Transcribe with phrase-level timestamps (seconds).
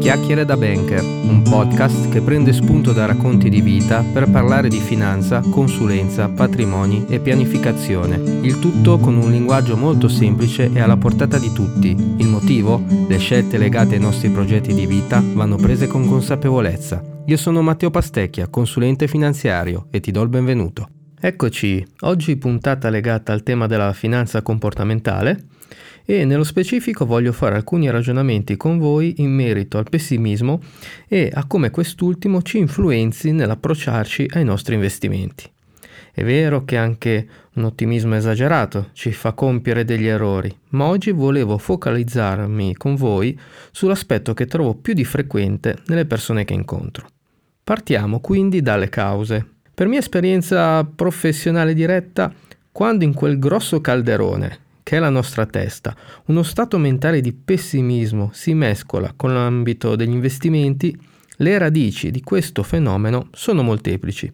[0.00, 4.78] Chiacchiere da Banker, un podcast che prende spunto da racconti di vita per parlare di
[4.78, 8.16] finanza, consulenza, patrimoni e pianificazione.
[8.40, 11.90] Il tutto con un linguaggio molto semplice e alla portata di tutti.
[12.16, 12.82] Il motivo?
[13.08, 17.04] Le scelte legate ai nostri progetti di vita vanno prese con consapevolezza.
[17.26, 20.88] Io sono Matteo Pastecchia, consulente finanziario e ti do il benvenuto.
[21.20, 25.48] Eccoci, oggi puntata legata al tema della finanza comportamentale
[26.18, 30.60] e nello specifico voglio fare alcuni ragionamenti con voi in merito al pessimismo
[31.06, 35.48] e a come quest'ultimo ci influenzi nell'approcciarci ai nostri investimenti.
[36.12, 41.58] È vero che anche un ottimismo esagerato ci fa compiere degli errori, ma oggi volevo
[41.58, 43.38] focalizzarmi con voi
[43.70, 47.06] sull'aspetto che trovo più di frequente nelle persone che incontro.
[47.62, 49.46] Partiamo quindi dalle cause.
[49.72, 52.34] Per mia esperienza professionale diretta,
[52.72, 55.94] quando in quel grosso calderone, che è la nostra testa,
[56.26, 61.00] uno stato mentale di pessimismo si mescola con l'ambito degli investimenti,
[61.36, 64.32] le radici di questo fenomeno sono molteplici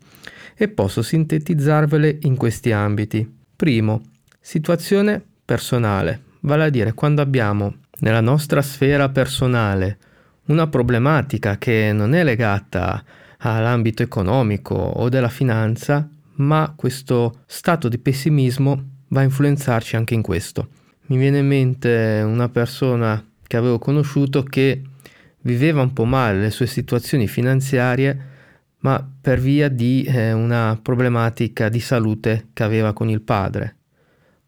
[0.54, 3.30] e posso sintetizzarvele in questi ambiti.
[3.54, 4.00] Primo,
[4.40, 9.98] situazione personale, vale a dire quando abbiamo nella nostra sfera personale
[10.46, 13.04] una problematica che non è legata
[13.40, 20.22] all'ambito economico o della finanza, ma questo stato di pessimismo va a influenzarci anche in
[20.22, 20.68] questo.
[21.06, 24.82] Mi viene in mente una persona che avevo conosciuto che
[25.42, 28.34] viveva un po' male le sue situazioni finanziarie,
[28.78, 33.76] ma per via di eh, una problematica di salute che aveva con il padre.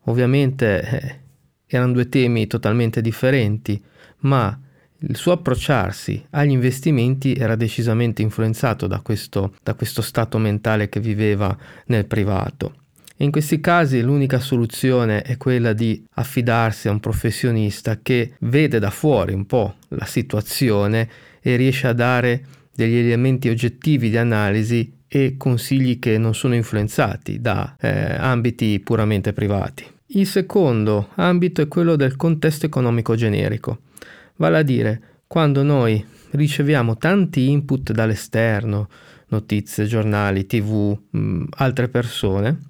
[0.04, 1.20] Ovviamente eh,
[1.66, 3.80] erano due temi totalmente differenti,
[4.20, 4.58] ma
[5.00, 10.98] il suo approcciarsi agli investimenti era decisamente influenzato da questo, da questo stato mentale che
[10.98, 12.74] viveva nel privato.
[13.20, 18.78] E in questi casi l'unica soluzione è quella di affidarsi a un professionista che vede
[18.78, 21.08] da fuori un po' la situazione
[21.40, 27.40] e riesce a dare degli elementi oggettivi di analisi e consigli che non sono influenzati
[27.40, 29.84] da eh, ambiti puramente privati.
[30.10, 33.80] Il secondo ambito è quello del contesto economico generico.
[34.36, 38.88] Vale a dire, quando noi riceviamo tanti input dall'esterno,
[39.30, 42.67] notizie, giornali, tv, mh, altre persone,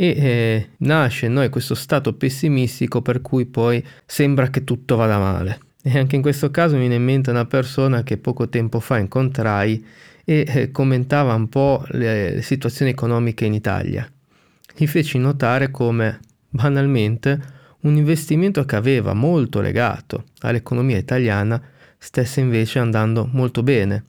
[0.00, 5.18] e eh, nasce in noi questo stato pessimistico per cui poi sembra che tutto vada
[5.18, 5.58] male.
[5.82, 8.98] E anche in questo caso mi viene in mente una persona che poco tempo fa
[8.98, 9.84] incontrai
[10.24, 14.08] e eh, commentava un po' le, le situazioni economiche in Italia.
[14.76, 21.60] Gli feci notare come banalmente un investimento che aveva molto legato all'economia italiana
[21.98, 24.04] stesse invece andando molto bene.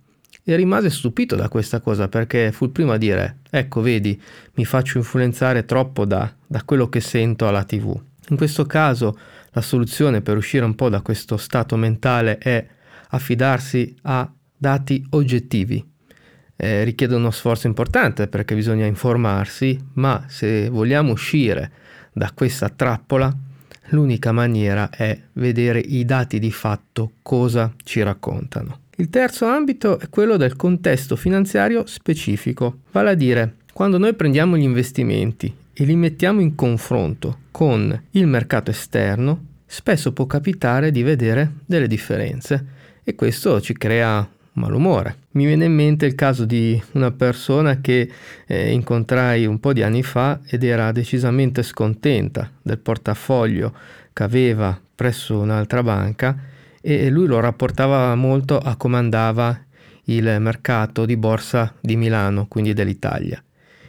[0.50, 4.20] E rimase stupito da questa cosa perché fu il primo a dire, ecco vedi,
[4.56, 7.96] mi faccio influenzare troppo da, da quello che sento alla tv.
[8.30, 9.16] In questo caso
[9.52, 12.66] la soluzione per uscire un po' da questo stato mentale è
[13.10, 14.28] affidarsi a
[14.58, 15.88] dati oggettivi.
[16.56, 21.72] Eh, richiede uno sforzo importante perché bisogna informarsi, ma se vogliamo uscire
[22.12, 23.32] da questa trappola
[23.90, 28.88] l'unica maniera è vedere i dati di fatto cosa ci raccontano.
[29.00, 34.58] Il terzo ambito è quello del contesto finanziario specifico, vale a dire quando noi prendiamo
[34.58, 41.02] gli investimenti e li mettiamo in confronto con il mercato esterno, spesso può capitare di
[41.02, 42.66] vedere delle differenze
[43.06, 45.16] e questo ci crea malumore.
[45.32, 48.12] Mi viene in mente il caso di una persona che
[48.48, 53.74] eh, incontrai un po' di anni fa ed era decisamente scontenta del portafoglio
[54.12, 59.58] che aveva presso un'altra banca e lui lo rapportava molto a come andava
[60.06, 63.42] il mercato di borsa di Milano, quindi dell'Italia.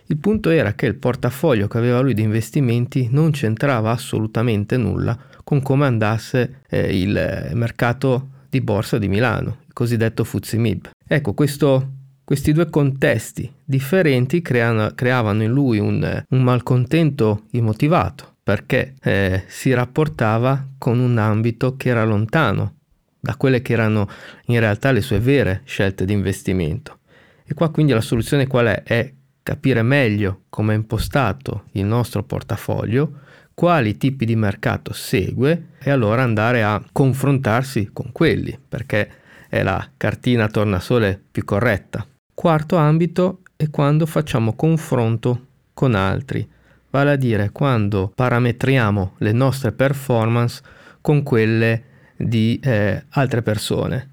[0.07, 5.17] Il punto era che il portafoglio che aveva lui di investimenti non c'entrava assolutamente nulla
[5.45, 11.91] con come andasse eh, il mercato di borsa di Milano, il cosiddetto FTSE Ecco, questo,
[12.25, 19.73] questi due contesti differenti creano, creavano in lui un, un malcontento immotivato perché eh, si
[19.73, 22.79] rapportava con un ambito che era lontano
[23.21, 24.09] da quelle che erano
[24.47, 26.99] in realtà le sue vere scelte di investimento.
[27.45, 28.83] E qua quindi la soluzione qual è?
[28.83, 29.13] È
[29.43, 33.21] capire meglio come è impostato il nostro portafoglio,
[33.55, 39.11] quali tipi di mercato segue e allora andare a confrontarsi con quelli, perché
[39.49, 42.07] è la cartina tornasole più corretta.
[42.33, 46.49] Quarto ambito è quando facciamo confronto con altri,
[46.91, 50.63] vale a dire quando parametriamo le nostre performance
[51.01, 51.83] con quelle
[52.21, 54.09] di eh, altre persone.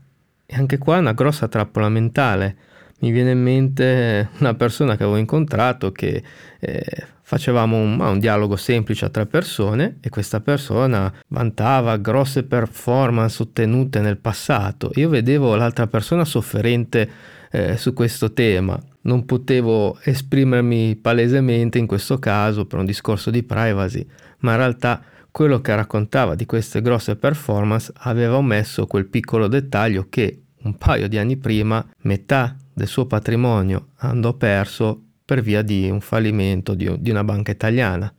[0.45, 2.55] E anche qua è una grossa trappola mentale,
[2.99, 6.23] Mi viene in mente una persona che avevo incontrato che
[6.59, 13.43] eh, facevamo un, un, dialogo semplice a tre persone e questa persona vantava grosse performance
[13.43, 14.89] ottenute nel passato.
[14.95, 17.09] Io vedevo l'altra persona sofferente
[17.51, 18.81] eh, su questo tema.
[19.01, 24.07] Non potevo esprimermi palesemente in questo caso per un discorso di privacy,
[24.39, 25.03] ma in realtà
[25.37, 31.07] quello che raccontava di queste grosse performance aveva omesso quel piccolo dettaglio che un paio
[31.07, 36.91] di anni prima metà del suo patrimonio andò perso per via di un fallimento di,
[36.99, 38.11] di una banca italiana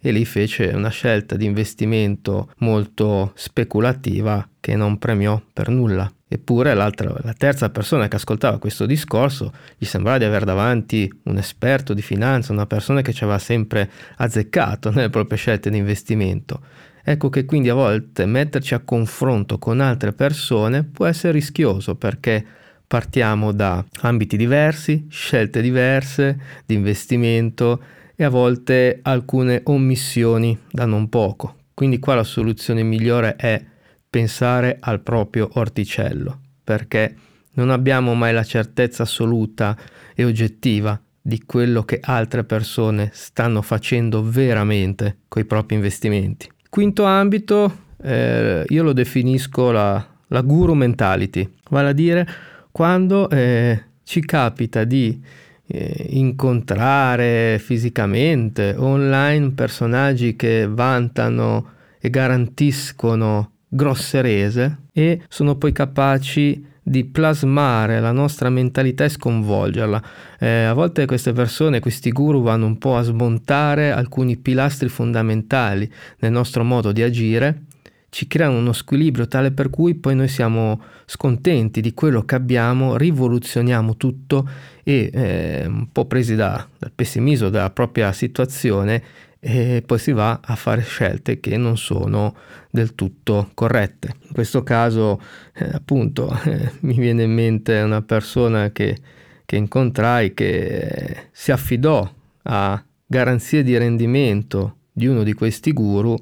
[0.00, 6.12] e lì fece una scelta di investimento molto speculativa che non premiò per nulla.
[6.28, 6.90] Eppure la
[7.36, 12.52] terza persona che ascoltava questo discorso gli sembrava di avere davanti un esperto di finanza,
[12.52, 16.60] una persona che ci aveva sempre azzeccato nelle proprie scelte di investimento.
[17.04, 22.44] Ecco che quindi a volte metterci a confronto con altre persone può essere rischioso perché
[22.84, 27.80] partiamo da ambiti diversi, scelte diverse di investimento
[28.16, 31.54] e a volte alcune omissioni da non poco.
[31.72, 33.62] Quindi qua la soluzione migliore è
[34.08, 37.14] pensare al proprio orticello, perché
[37.52, 39.76] non abbiamo mai la certezza assoluta
[40.14, 46.48] e oggettiva di quello che altre persone stanno facendo veramente con i propri investimenti.
[46.68, 52.28] Quinto ambito, eh, io lo definisco la, la, guru mentality, vale a dire
[52.70, 55.20] quando eh, ci capita di
[55.66, 66.74] eh, incontrare fisicamente online personaggi che vantano e garantiscono grosse rese e sono poi capaci
[66.88, 70.02] di plasmare la nostra mentalità e sconvolgerla.
[70.38, 75.90] Eh, a volte queste persone, questi guru vanno un po' a smontare alcuni pilastri fondamentali
[76.20, 77.62] nel nostro modo di agire,
[78.08, 82.96] ci creano uno squilibrio tale per cui poi noi siamo scontenti di quello che abbiamo,
[82.96, 84.48] rivoluzioniamo tutto
[84.84, 89.02] e eh, un po' presi da, dal pessimismo della propria situazione
[89.38, 92.34] e poi si va a fare scelte che non sono
[92.70, 94.14] del tutto corrette.
[94.22, 95.20] In questo caso,
[95.54, 98.96] eh, appunto, eh, mi viene in mente una persona che,
[99.44, 102.10] che incontrai che si affidò
[102.42, 106.16] a garanzie di rendimento di uno di questi guru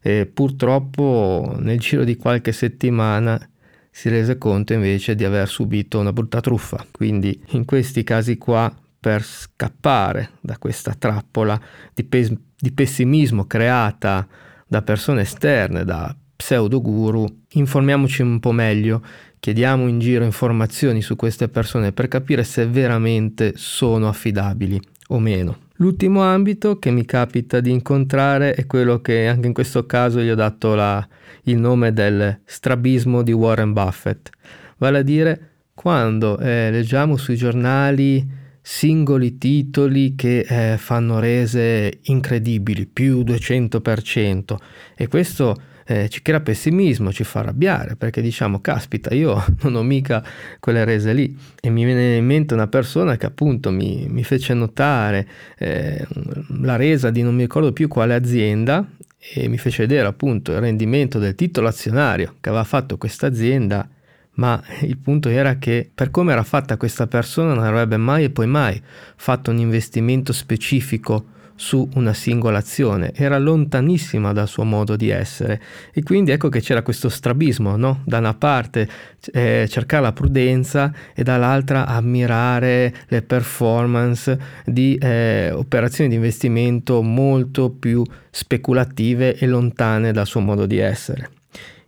[0.00, 3.40] e purtroppo nel giro di qualche settimana
[3.90, 6.84] si rese conto invece di aver subito una brutta truffa.
[6.90, 11.60] Quindi in questi casi qua per scappare da questa trappola
[11.92, 14.24] di, pes- di pessimismo creata
[14.64, 19.02] da persone esterne, da pseudo guru, informiamoci un po' meglio,
[19.40, 25.58] chiediamo in giro informazioni su queste persone per capire se veramente sono affidabili o meno.
[25.78, 30.30] L'ultimo ambito che mi capita di incontrare è quello che anche in questo caso gli
[30.30, 31.04] ho dato la,
[31.42, 34.30] il nome del strabismo di Warren Buffett,
[34.76, 42.86] vale a dire quando eh, leggiamo sui giornali singoli titoli che eh, fanno rese incredibili,
[42.86, 44.56] più 200%,
[44.94, 49.82] e questo eh, ci crea pessimismo, ci fa arrabbiare perché diciamo caspita io non ho
[49.82, 50.24] mica
[50.60, 54.54] quelle rese lì e mi viene in mente una persona che appunto mi, mi fece
[54.54, 55.26] notare
[55.58, 56.06] eh,
[56.60, 58.86] la resa di non mi ricordo più quale azienda
[59.34, 63.88] e mi fece vedere appunto il rendimento del titolo azionario che aveva fatto questa azienda
[64.34, 68.30] ma il punto era che per come era fatta questa persona non avrebbe mai e
[68.30, 68.80] poi mai
[69.16, 75.60] fatto un investimento specifico su una singola azione, era lontanissima dal suo modo di essere
[75.92, 78.02] e quindi ecco che c'era questo strabismo, no?
[78.04, 78.88] da una parte
[79.32, 87.70] eh, cercare la prudenza e dall'altra ammirare le performance di eh, operazioni di investimento molto
[87.70, 91.41] più speculative e lontane dal suo modo di essere.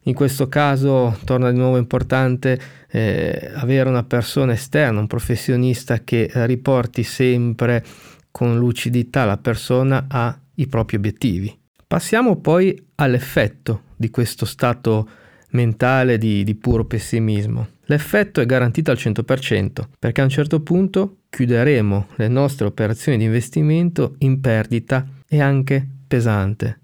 [0.07, 6.31] In questo caso torna di nuovo importante eh, avere una persona esterna, un professionista che
[6.33, 7.83] riporti sempre
[8.31, 11.57] con lucidità la persona ai propri obiettivi.
[11.87, 15.09] Passiamo poi all'effetto di questo stato
[15.51, 17.69] mentale di, di puro pessimismo.
[17.87, 23.25] L'effetto è garantito al 100% perché a un certo punto chiuderemo le nostre operazioni di
[23.25, 26.81] investimento in perdita e anche pesante,